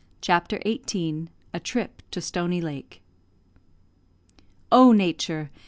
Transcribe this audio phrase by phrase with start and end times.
[0.19, 3.03] CHAPTER XVIII A TRIP TO STONY LAKE
[4.71, 5.51] Oh Nature!